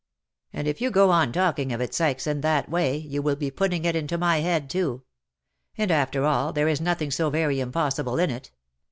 "And 0.53 0.67
if 0.67 0.81
you 0.81 0.89
go 0.89 1.11
on 1.11 1.31
talking 1.31 1.71
of 1.71 1.79
it, 1.79 1.93
Sykes, 1.93 2.25
in 2.25 2.41
that 2.41 2.67
way, 2.69 2.97
you 2.97 3.21
will 3.21 3.35
be 3.35 3.51
putting 3.51 3.85
it 3.85 3.95
into 3.95 4.17
my 4.17 4.37
head 4.37 4.67
too. 4.67 5.03
And 5.77 5.91
after 5.91 6.25
all, 6.25 6.51
there 6.51 6.67
is 6.67 6.81
nothing 6.81 7.11
so 7.11 7.29
very 7.29 7.59
impossible 7.59 8.17
in 8.17 8.31
it. 8.31 8.49